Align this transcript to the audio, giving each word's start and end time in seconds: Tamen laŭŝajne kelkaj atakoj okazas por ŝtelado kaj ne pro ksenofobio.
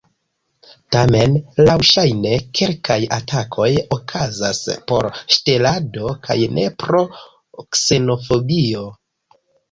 Tamen 0.93 1.33
laŭŝajne 1.65 2.29
kelkaj 2.59 2.97
atakoj 3.17 3.67
okazas 3.95 4.61
por 4.91 5.07
ŝtelado 5.35 6.13
kaj 6.29 6.37
ne 6.55 6.65
pro 6.85 7.03
ksenofobio. 7.77 8.87